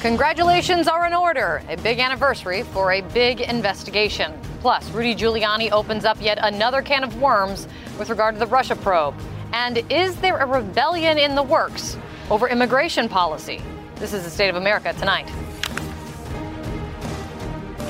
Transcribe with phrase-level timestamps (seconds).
[0.00, 1.62] Congratulations are in order.
[1.68, 4.32] A big anniversary for a big investigation.
[4.62, 8.74] Plus, Rudy Giuliani opens up yet another can of worms with regard to the Russia
[8.74, 9.14] probe.
[9.52, 11.98] And is there a rebellion in the works
[12.30, 13.60] over immigration policy?
[13.96, 15.30] This is the State of America tonight.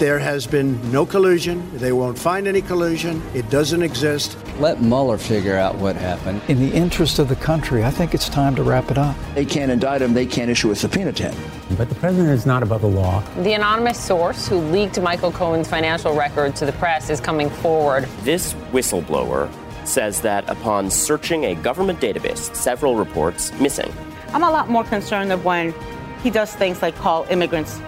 [0.00, 1.76] There has been no collusion.
[1.76, 3.22] They won't find any collusion.
[3.34, 4.34] It doesn't exist.
[4.58, 6.40] Let Mueller figure out what happened.
[6.48, 9.14] In the interest of the country, I think it's time to wrap it up.
[9.34, 10.14] They can't indict him.
[10.14, 11.76] They can't issue a subpoena to him.
[11.76, 13.22] But the president is not above the law.
[13.42, 18.04] The anonymous source who leaked Michael Cohen's financial record to the press is coming forward.
[18.22, 19.52] This whistleblower
[19.86, 23.92] says that upon searching a government database, several reports missing.
[24.32, 25.74] I'm a lot more concerned of when
[26.22, 27.78] he does things like call immigrants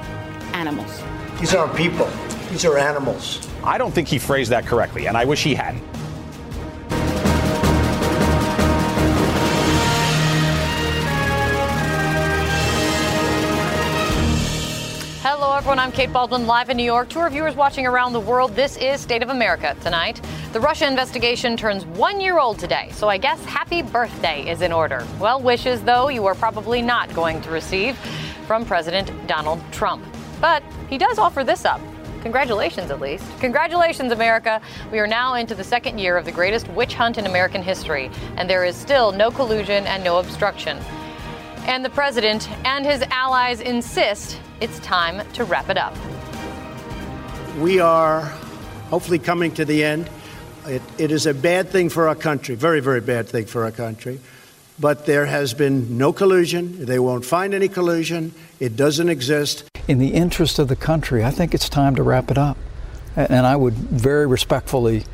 [0.52, 1.02] animals.
[1.42, 2.08] These aren't people.
[2.50, 3.48] These are animals.
[3.64, 5.82] I don't think he phrased that correctly, and I wish he hadn't.
[15.20, 15.80] Hello, everyone.
[15.80, 17.08] I'm Kate Baldwin, live in New York.
[17.08, 20.24] To our viewers watching around the world, this is State of America tonight.
[20.52, 24.70] The Russia investigation turns one year old today, so I guess happy birthday is in
[24.70, 25.04] order.
[25.18, 27.98] Well wishes, though, you are probably not going to receive
[28.46, 30.04] from President Donald Trump.
[30.42, 31.80] But he does offer this up.
[32.22, 33.24] Congratulations, at least.
[33.38, 34.60] Congratulations, America.
[34.90, 38.10] We are now into the second year of the greatest witch hunt in American history,
[38.36, 40.78] and there is still no collusion and no obstruction.
[41.66, 45.96] And the president and his allies insist it's time to wrap it up.
[47.58, 48.22] We are
[48.90, 50.10] hopefully coming to the end.
[50.66, 53.70] It, it is a bad thing for our country, very, very bad thing for our
[53.70, 54.18] country.
[54.80, 56.84] But there has been no collusion.
[56.84, 58.34] They won't find any collusion.
[58.58, 59.71] It doesn't exist.
[59.88, 62.56] In the interest of the country, I think it's time to wrap it up.
[63.16, 65.04] And I would very respectfully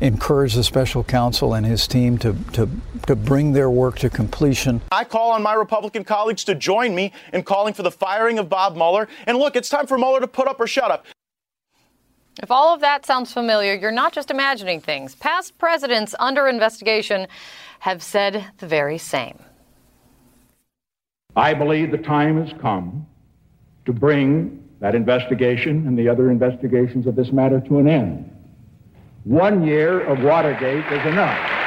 [0.00, 2.68] encourage the special counsel and his team to, to,
[3.06, 4.80] to bring their work to completion.
[4.90, 8.48] I call on my Republican colleagues to join me in calling for the firing of
[8.48, 9.08] Bob Mueller.
[9.26, 11.06] And look, it's time for Mueller to put up or shut up.
[12.42, 15.14] If all of that sounds familiar, you're not just imagining things.
[15.14, 17.28] Past presidents under investigation
[17.80, 19.38] have said the very same.
[21.36, 23.06] I believe the time has come
[23.84, 28.30] to bring that investigation and the other investigations of this matter to an end.
[29.24, 31.62] One year of Watergate is enough.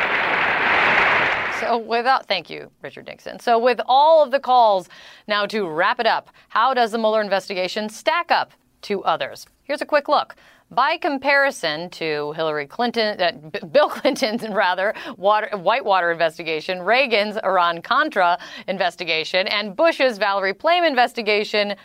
[1.59, 3.39] So, without, thank you, Richard Nixon.
[3.39, 4.89] So, with all of the calls
[5.27, 8.51] now to wrap it up, how does the Mueller investigation stack up
[8.83, 9.47] to others?
[9.63, 10.35] Here's a quick look.
[10.69, 13.31] By comparison to Hillary Clinton, uh,
[13.67, 21.75] Bill Clinton's rather water, Whitewater investigation, Reagan's Iran Contra investigation, and Bush's Valerie Plame investigation,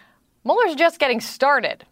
[0.44, 1.84] Mueller's just getting started.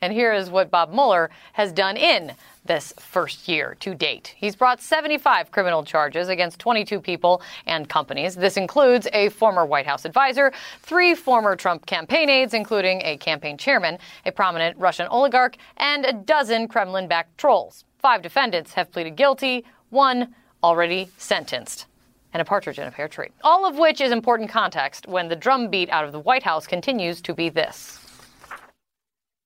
[0.00, 2.32] And here is what Bob Mueller has done in
[2.64, 4.34] this first year to date.
[4.36, 8.34] He's brought 75 criminal charges against 22 people and companies.
[8.34, 10.52] This includes a former White House advisor,
[10.82, 16.12] three former Trump campaign aides, including a campaign chairman, a prominent Russian oligarch, and a
[16.12, 17.84] dozen Kremlin backed trolls.
[17.98, 21.86] Five defendants have pleaded guilty, one already sentenced
[22.34, 23.28] and a partridge in a pear tree.
[23.42, 27.20] All of which is important context when the drumbeat out of the White House continues
[27.22, 27.98] to be this.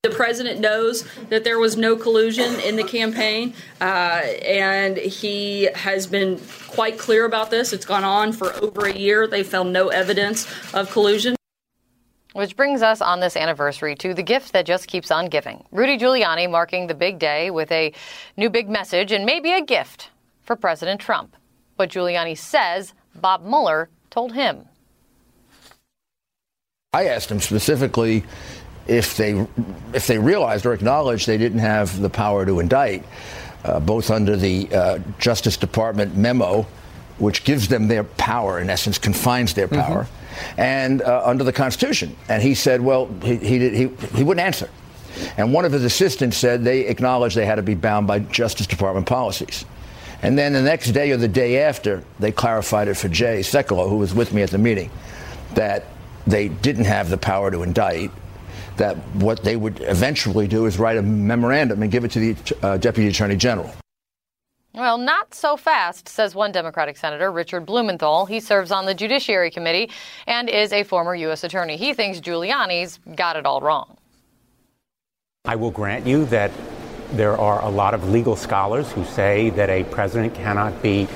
[0.02, 6.08] The president knows that there was no collusion in the campaign, uh, and he has
[6.08, 7.72] been quite clear about this.
[7.72, 9.28] It's gone on for over a year.
[9.28, 11.36] They found no evidence of collusion.
[12.32, 15.64] Which brings us on this anniversary to the gift that just keeps on giving.
[15.70, 17.92] Rudy Giuliani marking the big day with a
[18.36, 20.10] new big message and maybe a gift
[20.42, 21.36] for President Trump.
[21.76, 24.64] But Giuliani says Bob Mueller told him.
[26.92, 28.24] I asked him specifically
[28.86, 29.46] if they
[29.92, 33.04] if they realized or acknowledged they didn't have the power to indict,
[33.64, 36.66] uh, both under the uh, Justice Department memo
[37.22, 40.60] which gives them their power, in essence, confines their power, mm-hmm.
[40.60, 42.16] and uh, under the Constitution.
[42.28, 44.68] And he said, well, he, he, he, he wouldn't answer.
[45.36, 48.66] And one of his assistants said they acknowledged they had to be bound by Justice
[48.66, 49.64] Department policies.
[50.22, 53.88] And then the next day or the day after, they clarified it for Jay Sekulow,
[53.88, 54.90] who was with me at the meeting,
[55.54, 55.84] that
[56.26, 58.10] they didn't have the power to indict,
[58.82, 62.56] that what they would eventually do is write a memorandum and give it to the
[62.62, 63.72] uh, Deputy Attorney General.
[64.74, 68.26] Well, not so fast, says one Democratic Senator, Richard Blumenthal.
[68.26, 69.90] He serves on the Judiciary Committee
[70.26, 71.44] and is a former U.S.
[71.44, 71.76] Attorney.
[71.76, 73.98] He thinks Giuliani's got it all wrong.
[75.44, 76.50] I will grant you that
[77.12, 81.06] there are a lot of legal scholars who say that a president cannot be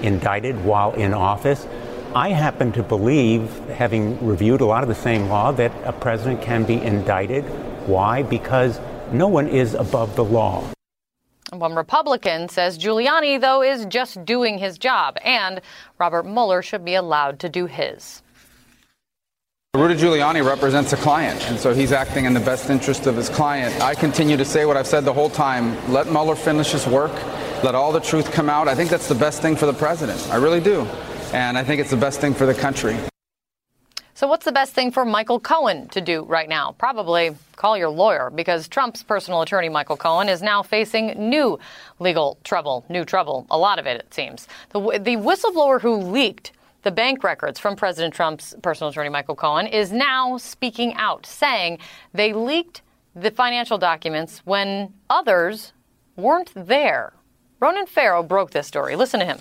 [0.00, 1.66] indicted while in office.
[2.14, 6.42] I happen to believe, having reviewed a lot of the same law, that a president
[6.42, 7.42] can be indicted.
[7.86, 8.22] Why?
[8.22, 8.78] Because
[9.12, 10.62] no one is above the law.
[11.54, 15.62] One Republican says Giuliani, though, is just doing his job, and
[15.98, 18.22] Robert Mueller should be allowed to do his.
[19.74, 23.30] Rudy Giuliani represents a client, and so he's acting in the best interest of his
[23.30, 23.74] client.
[23.80, 27.12] I continue to say what I've said the whole time let Mueller finish his work,
[27.64, 28.68] let all the truth come out.
[28.68, 30.28] I think that's the best thing for the president.
[30.30, 30.86] I really do.
[31.32, 32.96] And I think it's the best thing for the country.
[34.14, 36.76] So, what's the best thing for Michael Cohen to do right now?
[36.78, 41.58] Probably call your lawyer because Trump's personal attorney, Michael Cohen, is now facing new
[41.98, 42.84] legal trouble.
[42.90, 44.46] New trouble, a lot of it, it seems.
[44.70, 46.52] The, the whistleblower who leaked
[46.82, 51.78] the bank records from President Trump's personal attorney, Michael Cohen, is now speaking out, saying
[52.12, 52.82] they leaked
[53.16, 55.72] the financial documents when others
[56.16, 57.14] weren't there.
[57.60, 58.96] Ronan Farrow broke this story.
[58.96, 59.38] Listen to him.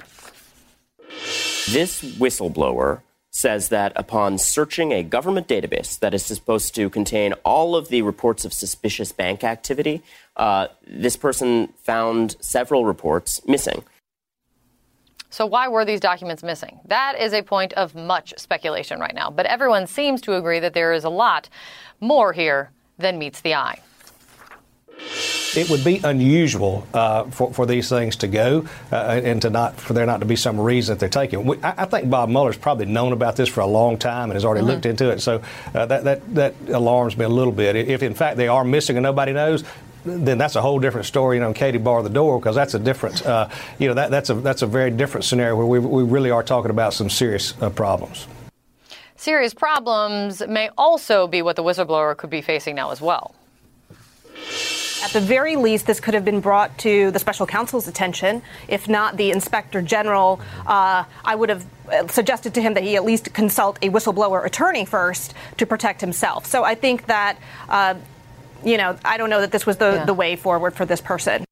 [1.69, 7.75] This whistleblower says that upon searching a government database that is supposed to contain all
[7.75, 10.01] of the reports of suspicious bank activity,
[10.35, 13.83] uh, this person found several reports missing.
[15.29, 16.79] So, why were these documents missing?
[16.85, 20.73] That is a point of much speculation right now, but everyone seems to agree that
[20.73, 21.47] there is a lot
[22.01, 23.79] more here than meets the eye
[25.56, 29.75] it would be unusual uh, for, for these things to go uh, and to not
[29.75, 31.45] for there not to be some reason that they're taking.
[31.45, 34.33] We, I, I, think Bob Mueller's probably known about this for a long time and
[34.33, 34.71] has already mm-hmm.
[34.71, 35.21] looked into it.
[35.21, 35.42] So
[35.74, 37.75] uh, that, that that alarms me a little bit.
[37.75, 39.63] If in fact they are missing and nobody knows,
[40.06, 41.38] then that's a whole different story.
[41.38, 43.25] You know, Katie bar the door because that's a different.
[43.25, 43.50] Uh,
[43.80, 46.44] you know, that, that's a that's a very different scenario where we, we really are
[46.44, 48.27] talking about some serious uh, problems.
[49.15, 53.36] Serious problems may also be what the whistleblower could be facing now as well.
[55.03, 58.44] At the very least, this could have been brought to the special counsel's attention.
[58.68, 62.95] If not the inspector general, uh, I would have uh, suggested to him that he
[62.95, 66.45] at least consult a whistleblower attorney first to protect himself.
[66.45, 67.38] So I think that,
[67.68, 67.95] uh,
[68.63, 70.06] you know, I don't know that this was the, yeah.
[70.06, 71.45] the way forward for this person.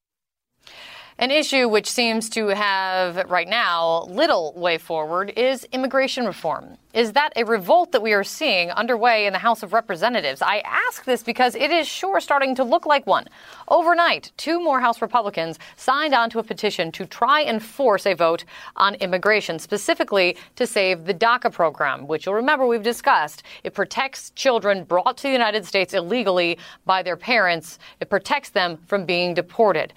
[1.19, 6.77] An issue which seems to have right now little way forward is immigration reform.
[6.93, 10.41] Is that a revolt that we are seeing underway in the House of Representatives?
[10.41, 13.27] I ask this because it is sure starting to look like one.
[13.67, 18.13] Overnight, two more House Republicans signed on to a petition to try and force a
[18.13, 18.45] vote
[18.77, 23.43] on immigration, specifically to save the DACA program, which you'll remember we've discussed.
[23.65, 28.77] It protects children brought to the United States illegally by their parents, it protects them
[28.87, 29.91] from being deported.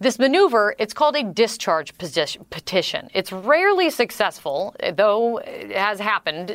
[0.00, 3.08] This maneuver, it's called a discharge petition.
[3.14, 6.50] It's rarely successful, though it has happened.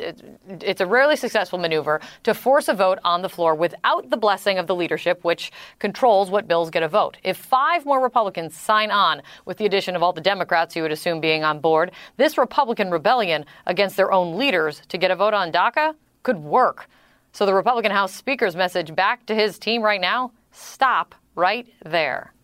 [0.60, 4.58] It's a rarely successful maneuver to force a vote on the floor without the blessing
[4.58, 7.16] of the leadership, which controls what bills get a vote.
[7.24, 10.92] If five more Republicans sign on with the addition of all the Democrats you would
[10.92, 15.32] assume being on board, this Republican rebellion against their own leaders to get a vote
[15.32, 16.88] on DACA could work.
[17.32, 22.34] So the Republican House Speaker's message back to his team right now stop right there.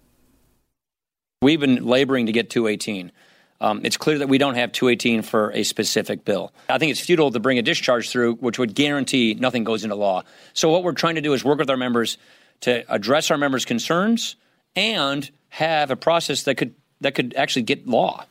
[1.42, 3.12] We've been laboring to get 218.
[3.60, 6.52] Um, it's clear that we don't have 218 for a specific bill.
[6.68, 9.96] I think it's futile to bring a discharge through, which would guarantee nothing goes into
[9.96, 10.22] law.
[10.54, 12.16] So, what we're trying to do is work with our members
[12.60, 14.36] to address our members' concerns
[14.74, 18.24] and have a process that could that could actually get law.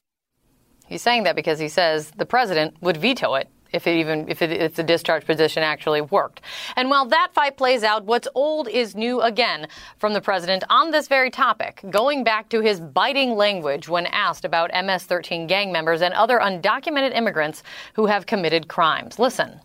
[0.87, 4.41] He's saying that because he says the president would veto it if it even if,
[4.41, 6.41] it, if the discharge petition actually worked.
[6.75, 9.67] And while that fight plays out, what's old is new again
[9.97, 14.45] from the president on this very topic, going back to his biting language when asked
[14.45, 19.19] about MS-13 gang members and other undocumented immigrants who have committed crimes.
[19.19, 19.59] Listen.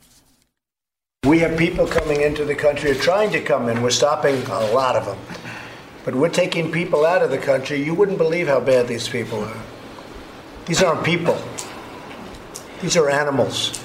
[1.25, 3.83] We have people coming into the country or trying to come in.
[3.83, 5.19] We're stopping a lot of them.
[6.05, 7.83] But we're taking people out of the country.
[7.83, 9.63] You wouldn't believe how bad these people are.
[10.65, 11.39] These aren't people.
[12.81, 13.85] These are animals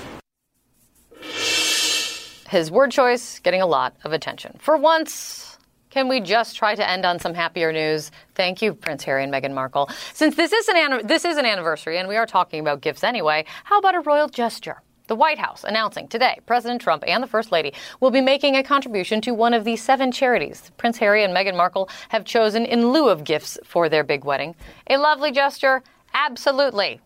[2.55, 4.55] his word choice getting a lot of attention.
[4.59, 5.57] For once,
[5.95, 8.11] Can we just try to end on some happier news?
[8.33, 9.89] Thank you, Prince Harry and Meghan Markle.
[10.13, 13.45] Since this is an this is an anniversary, and we are talking about gifts anyway,
[13.63, 14.81] how about a royal gesture?
[15.07, 18.63] The White House announcing today President Trump and the First Lady will be making a
[18.63, 22.91] contribution to one of the seven charities Prince Harry and Meghan Markle have chosen in
[22.91, 24.53] lieu of gifts for their big wedding.
[24.87, 25.81] A lovely gesture?
[26.13, 26.99] Absolutely.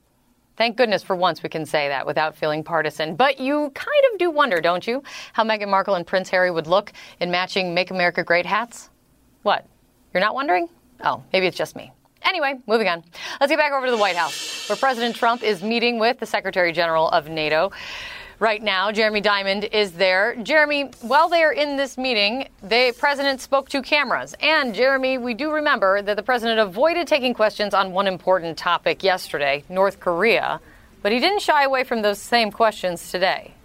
[0.60, 3.16] Thank goodness for once we can say that without feeling partisan.
[3.16, 5.02] But you kind of do wonder, don't you,
[5.32, 8.90] how Meghan Markle and Prince Harry would look in matching Make America Great hats?
[9.44, 9.66] What?
[10.14, 10.68] You're not wondering?
[11.02, 11.94] Oh, maybe it's just me.
[12.24, 13.06] Anyway, moving on.
[13.40, 16.26] Let's get back over to the White House, where President Trump is meeting with the
[16.26, 17.72] Secretary General of NATO.
[18.40, 20.34] Right now, Jeremy Diamond is there.
[20.38, 24.34] Jeremy, while they are in this meeting, the president spoke to cameras.
[24.40, 29.04] And Jeremy, we do remember that the president avoided taking questions on one important topic
[29.04, 30.62] yesterday, North Korea,
[31.02, 33.56] but he didn't shy away from those same questions today.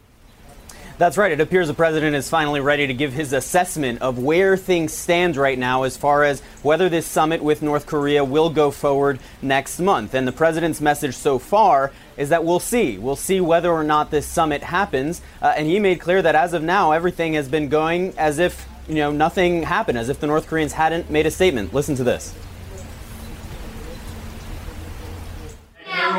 [0.98, 1.30] That's right.
[1.30, 5.36] It appears the president is finally ready to give his assessment of where things stand
[5.36, 9.78] right now as far as whether this summit with North Korea will go forward next
[9.78, 10.14] month.
[10.14, 12.98] And the president's message so far is that we'll see.
[12.98, 15.20] We'll see whether or not this summit happens.
[15.42, 18.66] Uh, and he made clear that as of now, everything has been going as if,
[18.88, 21.74] you know, nothing happened, as if the North Koreans hadn't made a statement.
[21.74, 22.34] Listen to this.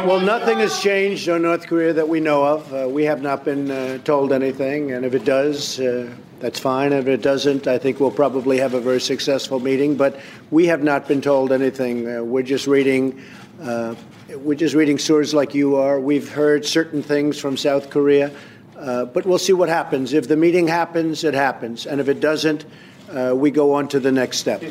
[0.05, 2.71] Well, nothing has changed on North Korea that we know of.
[2.71, 6.93] Uh, we have not been uh, told anything, and if it does, uh, that's fine.
[6.93, 9.95] If it doesn't, I think we'll probably have a very successful meeting.
[9.95, 10.19] But
[10.51, 12.07] we have not been told anything.
[12.07, 13.19] Uh, we're just reading.
[13.61, 13.95] Uh,
[14.37, 15.99] we're just reading stories like you are.
[15.99, 18.31] We've heard certain things from South Korea,
[18.77, 20.13] uh, but we'll see what happens.
[20.13, 22.65] If the meeting happens, it happens, and if it doesn't,
[23.33, 24.61] we go on to the next step.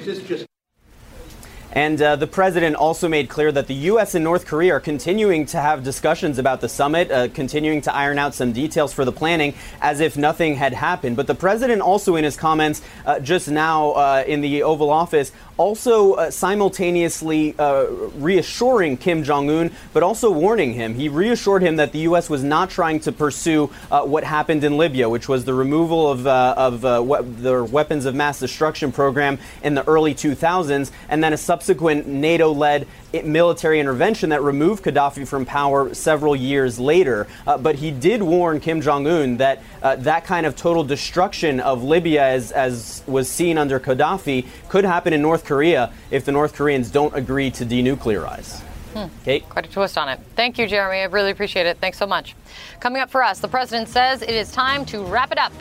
[1.75, 4.15] And uh, the president also made clear that the U.S.
[4.15, 8.17] and North Korea are continuing to have discussions about the summit, uh, continuing to iron
[8.17, 11.17] out some details for the planning as if nothing had happened.
[11.17, 15.33] But the president also, in his comments uh, just now uh, in the Oval Office,
[15.57, 17.87] also uh, simultaneously uh,
[18.19, 20.95] reassuring Kim Jong un, but also warning him.
[20.95, 22.31] He reassured him that the U.S.
[22.31, 26.83] was not trying to pursue what happened in Libya, which was the removal of, of
[27.07, 31.64] we- the weapons of mass destruction program in the early 2000s, and then a subsequent
[31.65, 32.87] subsequent NATO led
[33.25, 37.27] military intervention that removed Gaddafi from power several years later.
[37.47, 41.61] Uh, but he did warn Kim Jong un that uh, that kind of total destruction
[41.61, 46.33] of Libya, as, as was seen under Gaddafi, could happen in North Korea if the
[46.33, 48.61] North Koreans don't agree to denuclearize.
[48.93, 49.07] Hmm.
[49.25, 49.49] Kate?
[49.49, 50.21] Quite a twist on it.
[50.37, 50.99] Thank you, Jeremy.
[50.99, 51.79] I really appreciate it.
[51.79, 52.37] Thanks so much.
[52.79, 55.53] Coming up for us, the president says it is time to wrap it up.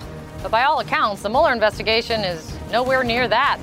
[0.41, 3.59] But by all accounts, the Mueller investigation is nowhere near that.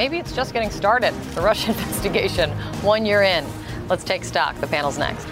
[0.00, 1.12] Maybe it's just getting started.
[1.34, 2.48] The Russia investigation,
[2.80, 3.44] one year in.
[3.86, 4.58] Let's take stock.
[4.58, 5.26] The panel's next.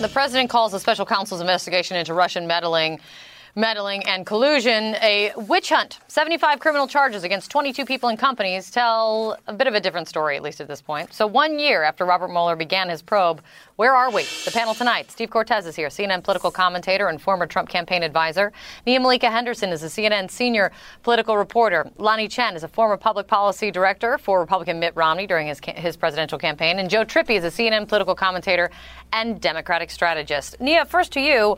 [0.00, 2.98] The president calls the special counsel's investigation into Russian meddling
[3.56, 5.98] meddling, and collusion, a witch hunt.
[6.08, 10.36] 75 criminal charges against 22 people and companies tell a bit of a different story,
[10.36, 11.12] at least at this point.
[11.14, 13.40] So, one year after Robert Mueller began his probe,
[13.76, 14.24] where are we?
[14.44, 15.10] The panel tonight.
[15.10, 18.52] Steve Cortes is here, CNN political commentator and former Trump campaign advisor.
[18.86, 20.70] Nia Malika Henderson is a CNN senior
[21.02, 21.90] political reporter.
[21.98, 25.96] Lanhee Chen is a former public policy director for Republican Mitt Romney during his, his
[25.96, 26.78] presidential campaign.
[26.78, 28.70] And Joe Trippi is a CNN political commentator
[29.14, 30.60] and Democratic strategist.
[30.60, 31.56] Nia, first to you.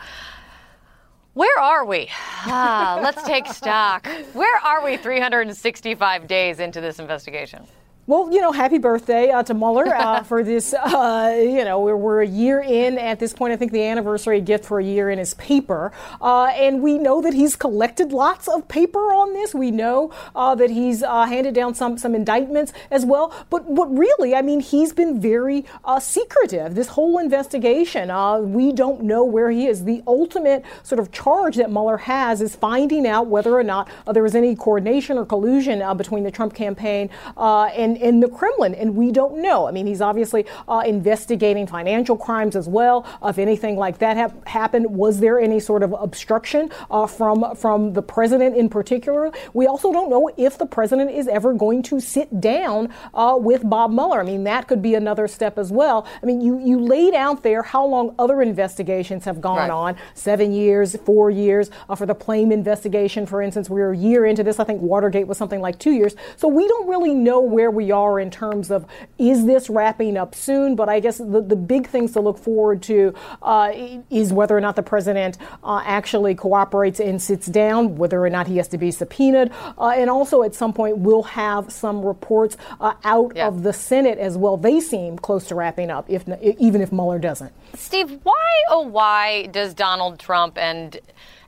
[1.38, 2.08] Where are we?
[2.50, 4.06] Ah, let's take stock.
[4.32, 7.66] Where are we 365 days into this investigation?
[8.08, 10.72] Well, you know, happy birthday uh, to Mueller uh, for this.
[10.72, 13.52] Uh, you know, we're, we're, a year in at this point.
[13.52, 15.92] I think the anniversary gift for a year in is paper.
[16.18, 19.54] Uh, and we know that he's collected lots of paper on this.
[19.54, 23.30] We know uh, that he's uh, handed down some, some indictments as well.
[23.50, 25.66] But what really, I mean, he's been very
[26.00, 26.76] secretive.
[26.76, 28.08] This whole investigation,
[28.54, 29.84] we don't know where he is.
[29.84, 34.22] The ultimate sort of charge that Mueller has is finding out whether or not there
[34.22, 39.10] was any coordination or collusion between the Trump campaign and in the Kremlin, and we
[39.10, 39.68] don't know.
[39.68, 43.06] I mean, he's obviously uh, investigating financial crimes as well.
[43.24, 47.92] if anything like that ha- happened, was there any sort of obstruction uh, from from
[47.92, 49.30] the president in particular?
[49.52, 53.68] We also don't know if the president is ever going to sit down uh, with
[53.68, 54.20] Bob Mueller.
[54.20, 56.06] I mean, that could be another step as well.
[56.22, 59.70] I mean, you you laid out there how long other investigations have gone right.
[59.70, 63.70] on seven years, four years uh, for the Plame investigation, for instance.
[63.70, 64.58] We are a year into this.
[64.58, 66.14] I think Watergate was something like two years.
[66.36, 68.84] So we don't really know where we we are in terms of
[69.16, 70.76] is this wrapping up soon?
[70.76, 73.72] But I guess the, the big things to look forward to uh,
[74.10, 78.46] is whether or not the president uh, actually cooperates and sits down, whether or not
[78.46, 82.58] he has to be subpoenaed, uh, and also at some point we'll have some reports
[82.80, 83.48] uh, out yeah.
[83.48, 84.58] of the Senate as well.
[84.58, 86.28] They seem close to wrapping up, if
[86.58, 87.52] even if Mueller doesn't.
[87.74, 90.98] Steve, why oh why does Donald Trump and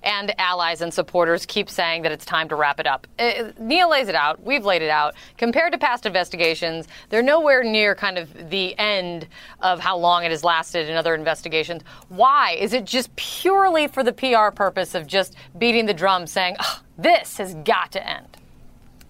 [0.03, 3.07] and allies and supporters keep saying that it's time to wrap it up.
[3.19, 4.43] Uh, Neil lays it out.
[4.43, 5.15] We've laid it out.
[5.37, 9.29] Compared to past investigations, they're nowhere near kind of the end
[9.61, 11.83] of how long it has lasted in other investigations.
[12.09, 12.53] Why?
[12.53, 16.81] Is it just purely for the PR purpose of just beating the drum saying, oh,
[16.97, 18.39] this has got to end?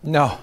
[0.03, 0.39] No,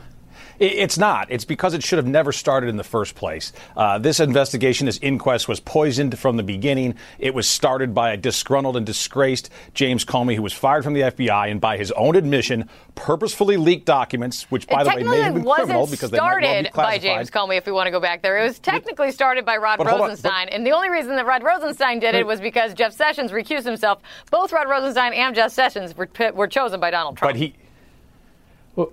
[0.59, 1.31] it's not.
[1.31, 3.53] It's because it should have never started in the first place.
[3.75, 6.95] Uh, this investigation, this inquest, was poisoned from the beginning.
[7.19, 11.01] It was started by a disgruntled and disgraced James Comey, who was fired from the
[11.01, 15.35] FBI and, by his own admission, purposefully leaked documents, which, by the way, may have
[15.35, 17.57] been criminal because they might well be by James Comey.
[17.57, 20.53] If we want to go back there, it was technically started by Rod Rosenstein, but,
[20.53, 24.01] and the only reason that Rod Rosenstein did it was because Jeff Sessions recused himself.
[24.31, 27.33] Both Rod Rosenstein and Jeff Sessions were, were chosen by Donald Trump.
[27.33, 27.55] But he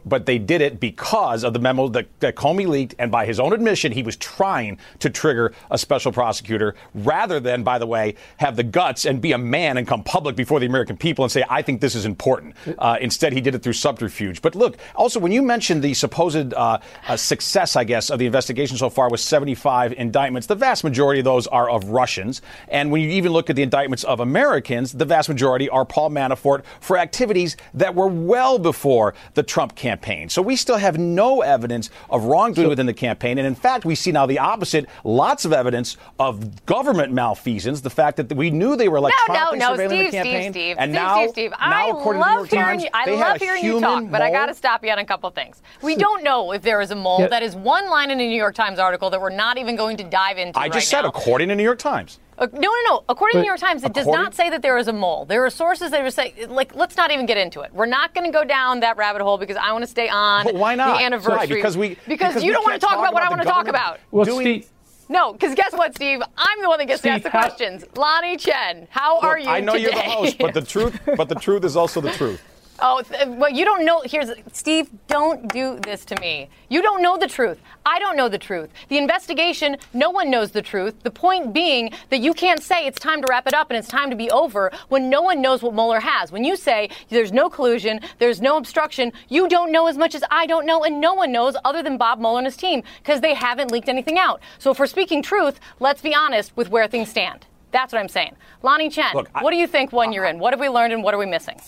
[0.05, 3.39] but they did it because of the memo that, that, Comey leaked, and by his
[3.39, 8.15] own admission, he was trying to trigger a special prosecutor rather than, by the way,
[8.39, 11.31] have the guts and be a man and come public before the American people and
[11.31, 12.55] say, I think this is important.
[12.79, 14.41] Uh, instead, he did it through subterfuge.
[14.41, 18.27] But look, also, when you mentioned the supposed uh, uh, success, I guess, of the
[18.27, 22.41] investigation so far with 75 indictments, the vast majority of those are of Russians.
[22.69, 26.11] And when you even look at the indictments of Americans, the vast majority are Paul
[26.11, 30.29] Manafort for activities that were well before the Trump campaign.
[30.29, 33.39] So we still have no evidence of wrongdoing so, within the campaign.
[33.39, 37.81] And in fact, we see now the opposite lots of evidence of government malfeasance.
[37.81, 39.83] The fact that we knew they were electronically no, no, no.
[39.83, 40.53] surveilling Steve, the campaign.
[40.53, 41.51] Steve, Steve, and Steve, now, Steve, Steve.
[41.51, 43.81] now I according love to the New York hearing Times, you, I love hearing you
[43.81, 45.63] talk, but I got to stop you on a couple things.
[45.83, 47.21] We don't know if there is a mole.
[47.21, 47.29] Yeah.
[47.29, 49.97] That is one line in a New York Times article that we're not even going
[49.99, 50.59] to dive into.
[50.59, 51.09] I just right said, now.
[51.09, 52.19] according to New York Times.
[52.39, 53.05] No, no, no.
[53.09, 55.25] According but, to New York Times, it does not say that there is a mole.
[55.25, 57.73] There are sources that are saying, like, let's not even get into it.
[57.73, 60.45] We're not going to go down that rabbit hole because I want to stay on
[60.45, 60.99] but why not?
[60.99, 61.37] the anniversary.
[61.37, 61.47] Why?
[61.47, 63.43] Because we because, because you we don't want to talk about, about what I want
[63.43, 64.01] to talk about.
[64.11, 64.69] Well, Steve,
[65.09, 66.23] no, because guess what, Steve?
[66.37, 67.85] I'm the one that gets Steve, to ask the how, questions.
[67.95, 69.49] Lanhee Chen, how look, are you?
[69.49, 69.83] I know today?
[69.85, 72.43] you're the host, but the truth, but the truth is also the truth.
[72.81, 74.03] Oh, well, you don't know.
[74.05, 74.91] Here's Steve.
[75.07, 76.49] Don't do this to me.
[76.69, 77.61] You don't know the truth.
[77.87, 78.71] I don't know the truth.
[78.89, 81.03] The investigation, no one knows the truth.
[81.03, 83.89] The point being that you can't say it's time to wrap it up and it's
[83.89, 86.33] time to be over when no one knows what Mueller has.
[86.33, 90.25] When you say there's no collusion, there's no obstruction, you don't know as much as
[90.31, 93.21] I don't know, and no one knows other than Bob Mueller and his team because
[93.21, 94.41] they haven't leaked anything out.
[94.59, 97.47] So if we're speaking truth, let's be honest with where things stand.
[97.71, 98.35] That's what I'm saying.
[98.63, 100.39] Lanhee Chen, Look, I, what do you think when you're in?
[100.39, 101.61] What have we learned and what are we missing?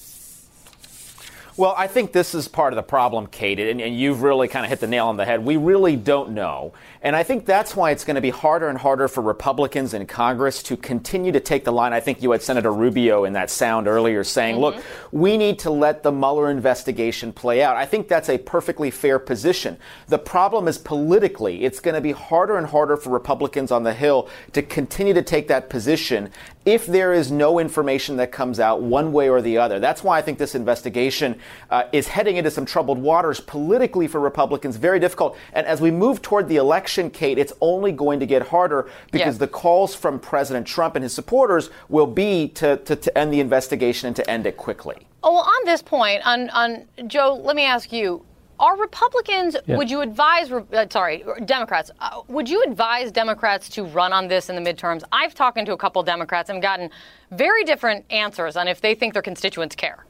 [1.58, 4.66] Well, I think this is part of the problem, Kate, and, and, you've really kind
[4.66, 5.42] of hit the nail on the head.
[5.42, 6.74] We really don't know.
[7.02, 10.06] And I think that's why it's going to be harder and harder for Republicans in
[10.06, 11.92] Congress to continue to take the line.
[11.92, 14.76] I think you had Senator Rubio in that sound earlier saying, mm-hmm.
[14.76, 17.76] look, we need to let the Mueller investigation play out.
[17.76, 19.76] I think that's a perfectly fair position.
[20.08, 23.94] The problem is politically, it's going to be harder and harder for Republicans on the
[23.94, 26.30] Hill to continue to take that position
[26.64, 29.78] if there is no information that comes out one way or the other.
[29.78, 31.38] That's why I think this investigation
[31.70, 35.36] uh, is heading into some troubled waters politically for Republicans, very difficult.
[35.52, 38.88] And as we move toward the election, election, Kate, it's only going to get harder
[39.10, 39.38] because yeah.
[39.38, 43.40] the calls from President Trump and his supporters will be to, to, to end the
[43.40, 44.96] investigation and to end it quickly.
[45.22, 48.24] Oh, well, on this point, on, on Joe, let me ask you.
[48.58, 49.76] Are Republicans, yeah.
[49.76, 54.48] would you advise, uh, sorry, Democrats, uh, would you advise Democrats to run on this
[54.48, 55.02] in the midterms?
[55.12, 56.88] I've talked to a couple Democrats and gotten
[57.32, 60.06] very different answers on if they think their constituents care.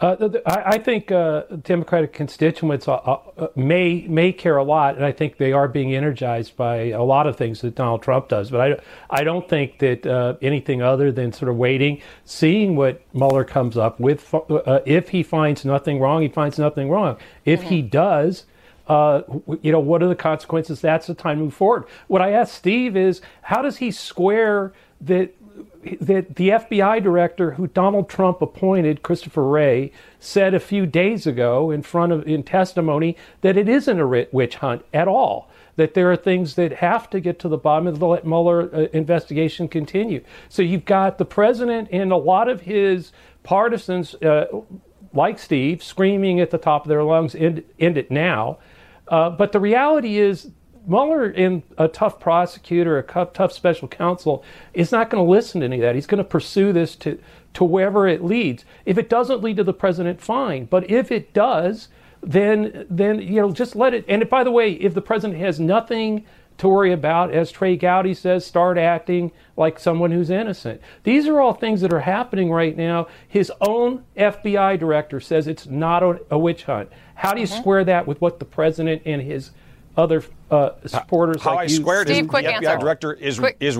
[0.00, 5.12] Uh, I think uh, Democratic constituents uh, uh, may may care a lot, and I
[5.12, 8.50] think they are being energized by a lot of things that Donald Trump does.
[8.50, 8.60] But
[9.10, 13.44] I, I don't think that uh, anything other than sort of waiting, seeing what Mueller
[13.44, 14.32] comes up with.
[14.32, 17.18] Uh, if he finds nothing wrong, he finds nothing wrong.
[17.44, 17.68] If mm-hmm.
[17.68, 18.46] he does,
[18.86, 19.22] uh,
[19.60, 20.80] you know, what are the consequences?
[20.80, 21.84] That's the time to move forward.
[22.08, 25.34] What I asked Steve is, how does he square that
[26.00, 31.70] that the FBI director who Donald Trump appointed, Christopher Wray, said a few days ago
[31.70, 35.50] in front of in testimony that it isn't a witch hunt at all.
[35.76, 38.74] That there are things that have to get to the bottom of the let Mueller
[38.74, 40.22] uh, investigation continue.
[40.48, 44.46] So you've got the president and a lot of his partisans, uh,
[45.14, 48.58] like Steve, screaming at the top of their lungs, "End, end it now!"
[49.08, 50.50] Uh, but the reality is
[50.86, 55.66] Mueller, in a tough prosecutor, a tough special counsel, is not going to listen to
[55.66, 55.94] any of that.
[55.94, 57.18] He's going to pursue this to,
[57.54, 58.64] to wherever it leads.
[58.84, 60.64] If it doesn't lead to the president, fine.
[60.66, 61.88] But if it does,
[62.22, 64.04] then then you know just let it.
[64.06, 66.24] And by the way, if the president has nothing
[66.58, 70.82] to worry about, as Trey Gowdy says, start acting like someone who's innocent.
[71.04, 73.06] These are all things that are happening right now.
[73.26, 76.90] His own FBI director says it's not a, a witch hunt.
[77.14, 77.58] How do you Mm-hmm.
[77.58, 79.52] square that with what the president and his
[80.00, 81.76] other uh, supporters How like I you?
[81.76, 82.78] squared is Steve, the quick FBI answer.
[82.78, 83.56] director is Quick.
[83.60, 83.78] is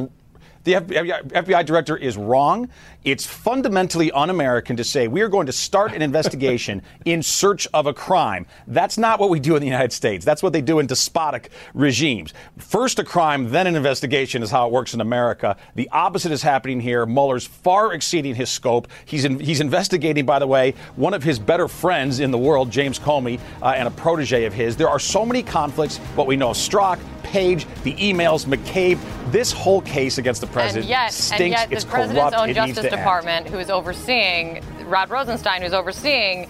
[0.64, 2.68] the FBI, FBI director is wrong.
[3.02, 7.86] It's fundamentally un-American to say we are going to start an investigation in search of
[7.86, 8.46] a crime.
[8.66, 10.22] That's not what we do in the United States.
[10.22, 12.34] That's what they do in despotic regimes.
[12.58, 15.56] First a crime, then an investigation is how it works in America.
[15.76, 17.06] The opposite is happening here.
[17.06, 18.88] Mueller's far exceeding his scope.
[19.06, 22.70] He's in, he's investigating, by the way, one of his better friends in the world,
[22.70, 24.76] James Comey, uh, and a protege of his.
[24.76, 25.96] There are so many conflicts.
[26.16, 26.98] What we know of Strzok,
[27.30, 28.98] Page, the emails, McCabe.
[29.30, 31.40] This whole case against the president and yet, stinks.
[31.40, 32.36] and yet it's the president's corrupt.
[32.36, 32.96] own it Justice to end.
[32.96, 36.48] Department, who is overseeing Rod Rosenstein, who's overseeing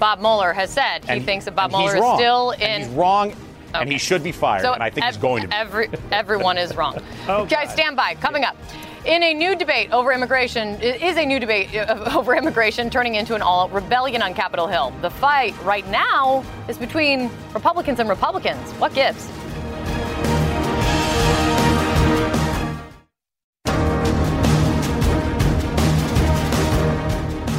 [0.00, 2.80] Bob Mueller, has said he And- thinks that Bob Mueller is still in.
[2.82, 3.34] he's wrong,
[3.72, 4.62] and he should be fired.
[4.62, 5.54] So and I think he's going to be.
[5.54, 6.98] Every, everyone is wrong.
[7.28, 8.16] Oh, Guys, stand by.
[8.16, 8.56] Coming up.
[9.04, 13.14] In a new debate over immigration, it is a new debate uh, over immigration turning
[13.14, 14.92] into an all rebellion on Capitol Hill.
[15.02, 18.72] The fight right now is between Republicans and Republicans.
[18.80, 19.28] What gives?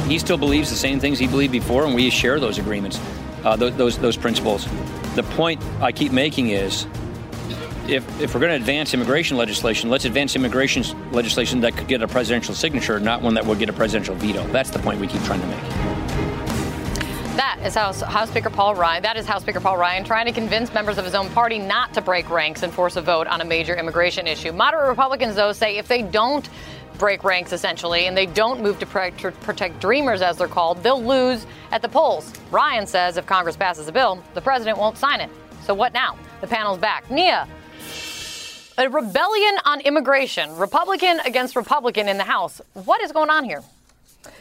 [0.08, 2.98] He still believes the same things he believed before, and we share those agreements,
[3.44, 4.66] uh, th- those those principles.
[5.14, 6.86] The point I keep making is,
[7.86, 12.00] if if we're going to advance immigration legislation, let's advance immigration legislation that could get
[12.00, 14.46] a presidential signature, not one that would get a presidential veto.
[14.48, 15.62] That's the point we keep trying to make.
[17.36, 19.02] That is House, House Speaker Paul Ryan.
[19.02, 21.94] That is House Speaker Paul Ryan trying to convince members of his own party not
[21.94, 24.52] to break ranks and force a vote on a major immigration issue.
[24.52, 26.48] Moderate Republicans, though, say if they don't
[26.98, 31.46] break ranks essentially and they don't move to protect dreamers, as they're called, they'll lose
[31.70, 32.32] at the polls.
[32.50, 35.30] Ryan says if Congress passes a bill, the president won't sign it.
[35.64, 36.16] So what now?
[36.40, 37.10] The panel's back.
[37.10, 37.46] Nia,
[38.78, 42.60] a rebellion on immigration, Republican against Republican in the House.
[42.74, 43.62] What is going on here?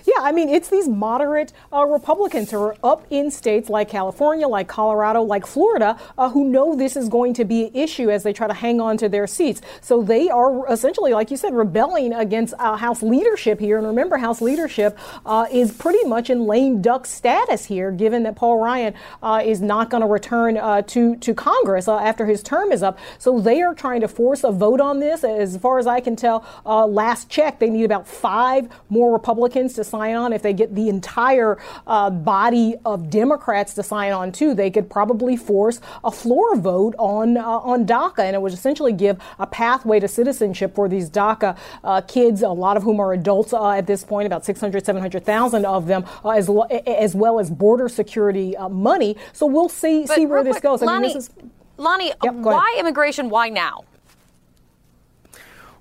[0.06, 4.48] Yeah, I mean, it's these moderate uh, Republicans who are up in states like California,
[4.48, 8.24] like Colorado, like Florida, uh, who know this is going to be an issue as
[8.24, 9.62] they try to hang on to their seats.
[9.82, 13.78] So they are essentially, like you said, rebelling against uh, House leadership here.
[13.78, 18.36] And remember, House leadership uh, is pretty much in lame duck status here, given that
[18.36, 22.72] Paul Ryan uh, is not going to return uh, to to Congress after his term
[22.72, 22.98] is up.
[23.20, 25.24] So they are trying to force a vote on this.
[25.24, 29.84] As far as I can tell, last check, they need about five more Republicans to
[29.84, 30.34] sign on.
[30.34, 34.90] If they get the entire uh, body of Democrats to sign on too, they could
[34.90, 39.48] probably force a floor vote on uh, on DACA, and it would essentially give a
[39.48, 43.72] pathway to citizenship for these DACA uh, kids, a lot of whom are adults uh,
[43.72, 47.90] at this point, about 600, 700,000 of them, uh, as, lo- as well as border
[47.90, 49.18] security uh, money.
[49.34, 50.84] So we'll see But see where this quick, goes.
[50.84, 51.30] I mean, Lanhee, this is
[51.78, 53.30] Lanhee, go why immigration?
[53.30, 53.84] Why now?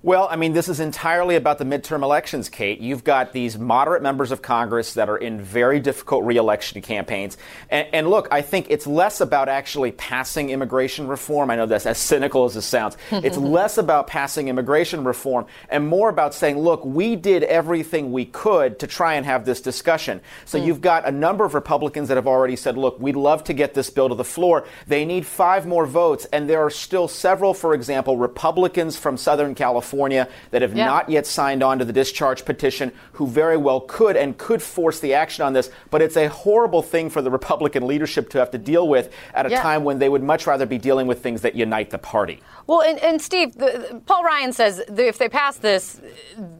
[0.07, 2.79] Well, I mean, this is entirely about the midterm elections, Kate.
[2.79, 7.37] You've got these moderate members of Congress that are in very difficult reelection campaigns.
[7.69, 11.51] And, and look, I think it's less about actually passing immigration reform.
[11.51, 12.95] I know that's as cynical as it sounds.
[13.11, 18.23] it's less about passing immigration reform and more about saying, look, we did everything we
[18.23, 20.21] could to try and have this discussion.
[20.45, 20.67] So hmm.
[20.67, 23.73] you've got a number of Republicans that have already said, look, we'd love to get
[23.73, 24.65] this bill to the floor.
[24.87, 26.25] They need five more votes.
[26.31, 29.96] And there are still several, for example, Republicans from Southern California
[30.51, 30.85] that have Yeah.
[30.85, 34.99] not yet signed on to the discharge petition who very well could and could force
[34.99, 35.69] the action on this.
[35.89, 39.45] But it's a horrible thing for the Republican leadership to have to deal with at
[39.45, 39.61] a Yeah.
[39.61, 42.41] time when they would much rather be dealing with things that unite the party.
[42.67, 46.01] Well, and, and Steve, the, Paul Ryan says if they pass this,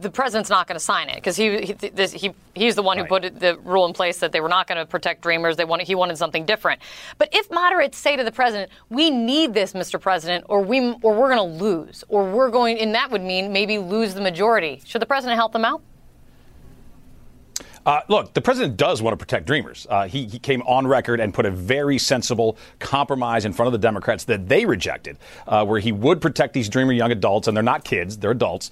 [0.00, 2.96] the president's not going to sign it because he, he, this, he he's the one
[2.98, 5.56] who put the rule in place that they were not going to protect Dreamers.
[5.56, 6.80] They wanted he wanted something different.
[7.18, 10.00] But if moderates say to the president, "We need this, Mr.
[10.00, 13.52] President, or we or we're going to lose, or we're going," and that would mean
[13.52, 14.82] maybe lose the majority.
[14.84, 15.82] Should the president help them out?
[17.86, 19.86] Uh, look, the president does want to protect Dreamers.
[19.88, 23.72] Uh, he, he came on record and put a very sensible compromise in front of
[23.72, 27.56] the Democrats that they rejected, uh, where he would protect these Dreamer young adults, and
[27.56, 28.70] they're not kids, they're adults.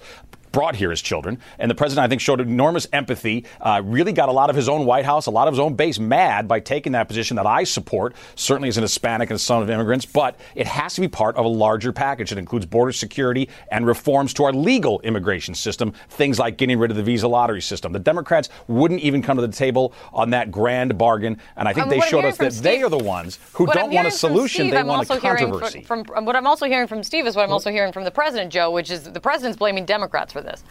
[0.51, 1.39] Brought here as children.
[1.59, 4.69] And the president, I think, showed enormous empathy, uh, really got a lot of his
[4.69, 7.45] own White House, a lot of his own base mad by taking that position that
[7.45, 10.05] I support, certainly as an Hispanic and a son of immigrants.
[10.05, 13.85] But it has to be part of a larger package that includes border security and
[13.85, 17.91] reforms to our legal immigration system, things like getting rid of the visa lottery system.
[17.91, 21.39] The Democrats wouldn't even come to the table on that grand bargain.
[21.55, 23.91] And I think Um, they showed us that from they are the ones who don't
[23.91, 25.83] want a solution, Steve, they I'm want also a controversy.
[25.83, 28.11] From, from, what I'm also hearing from Steve is what I'm also hearing from the
[28.11, 30.63] president, Joe, which is the president's blaming Democrats for this.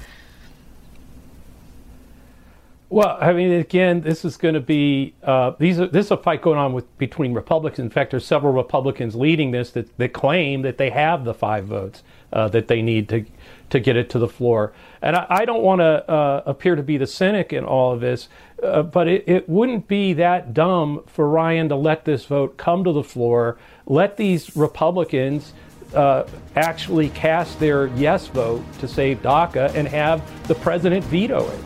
[2.88, 5.80] Well, I mean, again, this is going to be uh, these.
[5.80, 7.80] Are, this is a fight going on with between Republicans.
[7.80, 11.66] In fact, there's several Republicans leading this that, that claim that they have the five
[11.66, 13.24] votes uh, that they need to
[13.70, 14.72] to get it to the floor.
[15.02, 18.00] And I, I don't want to uh, appear to be the cynic in all of
[18.00, 18.28] this,
[18.62, 22.84] uh, but it, it wouldn't be that dumb for Ryan to let this vote come
[22.84, 25.52] to the floor, let these Republicans.
[25.94, 31.60] Uh, actually cast their yes vote to save DACA and have the president veto it.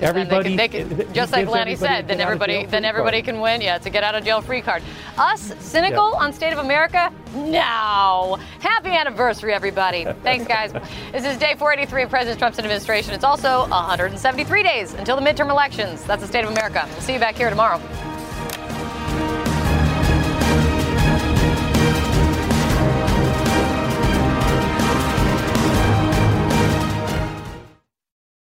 [0.00, 3.60] Everybody, they can, they can, just like Lanhee said, then everybody, then everybody can win.
[3.60, 4.82] Yeah, it's a get out of jail free card.
[5.16, 6.18] Us cynical yeah.
[6.18, 7.12] on State of America?
[7.34, 8.38] No.
[8.58, 10.04] Happy anniversary, everybody.
[10.22, 10.72] Thanks, guys.
[11.12, 13.14] this is day 483 of President Trump's administration.
[13.14, 16.02] It's also 173 days until the midterm elections.
[16.04, 16.86] That's the State of America.
[16.90, 17.80] We'll see you back here tomorrow.